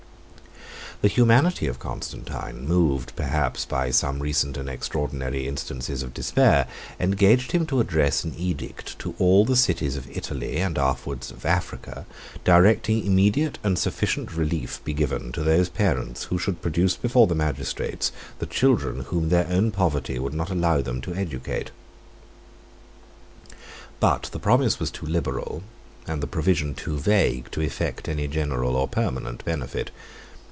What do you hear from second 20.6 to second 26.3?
them to educate. But the promise was too liberal, and the